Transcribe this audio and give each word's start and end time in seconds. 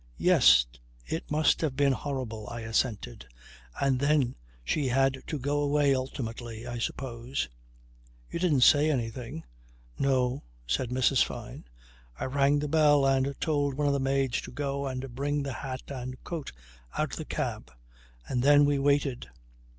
"Yes. 0.17 0.65
It 1.05 1.29
must 1.29 1.61
have 1.61 1.75
been 1.75 1.93
horrible," 1.93 2.49
I 2.49 2.61
assented. 2.61 3.27
"And 3.79 3.99
then 3.99 4.33
she 4.63 4.87
had 4.87 5.21
to 5.27 5.37
go 5.37 5.61
away 5.61 5.93
ultimately 5.93 6.65
I 6.65 6.79
suppose. 6.79 7.49
You 8.27 8.39
didn't 8.39 8.61
say 8.61 8.89
anything?" 8.89 9.43
"No," 9.99 10.41
said 10.65 10.89
Mrs. 10.89 11.23
Fyne. 11.23 11.65
"I 12.19 12.25
rang 12.25 12.57
the 12.57 12.67
bell 12.67 13.05
and 13.05 13.39
told 13.39 13.75
one 13.75 13.85
of 13.85 13.93
the 13.93 13.99
maids 13.99 14.41
to 14.41 14.51
go 14.51 14.87
and 14.87 15.13
bring 15.13 15.43
the 15.43 15.53
hat 15.53 15.83
and 15.89 16.23
coat 16.23 16.51
out 16.97 17.11
of 17.11 17.17
the 17.17 17.23
cab. 17.25 17.71
And 18.27 18.41
then 18.41 18.65
we 18.65 18.79
waited." 18.79 19.29